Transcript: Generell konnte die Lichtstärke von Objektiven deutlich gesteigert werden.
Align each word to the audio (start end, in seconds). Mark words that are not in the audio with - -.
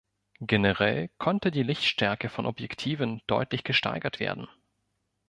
Generell 0.39 1.11
konnte 1.19 1.51
die 1.51 1.61
Lichtstärke 1.61 2.29
von 2.29 2.47
Objektiven 2.47 3.21
deutlich 3.27 3.63
gesteigert 3.63 4.19
werden. 4.19 4.47